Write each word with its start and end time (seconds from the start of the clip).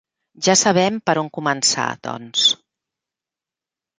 Ja 0.45 0.53
sabem 0.61 0.95
per 1.09 1.15
on 1.23 1.27
començar, 1.37 1.85
doncs. 2.09 2.47